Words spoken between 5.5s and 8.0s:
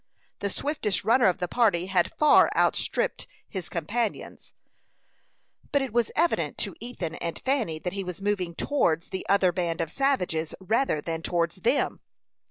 but it was evident to Ethan and Fanny that